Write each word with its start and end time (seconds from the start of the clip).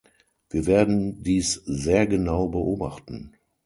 Wir 0.49 0.65
werden 0.65 1.21
dies 1.21 1.61
sehr 1.63 2.07
genau 2.07 2.47
beobachten. 2.47 3.33